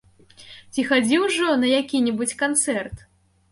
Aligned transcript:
Ці 0.73 0.85
хадзіў 0.91 1.27
ужо 1.27 1.47
на 1.65 1.71
які-небудзь 1.73 2.37
канцэрт? 2.43 3.09